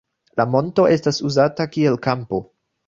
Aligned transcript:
La 0.39 0.45
monto 0.53 0.87
estas 0.95 1.21
uzata 1.31 1.71
kiel 1.77 2.03
kampo. 2.09 2.45